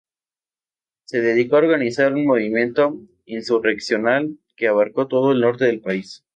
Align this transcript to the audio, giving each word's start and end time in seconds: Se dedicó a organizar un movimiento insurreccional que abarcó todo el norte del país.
Se 1.03 1.21
dedicó 1.21 1.57
a 1.57 1.59
organizar 1.59 2.11
un 2.15 2.25
movimiento 2.25 2.97
insurreccional 3.27 4.35
que 4.55 4.67
abarcó 4.67 5.07
todo 5.07 5.31
el 5.31 5.41
norte 5.41 5.65
del 5.65 5.79
país. 5.79 6.25